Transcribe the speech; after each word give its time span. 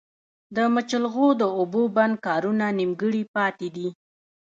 د 0.55 0.57
مچلغو 0.75 1.27
د 1.41 1.43
اوبو 1.57 1.81
بند 1.95 2.15
کارونه 2.27 2.65
نيمګړي 2.79 3.23
پاتې 3.35 3.67
دي 3.75 3.89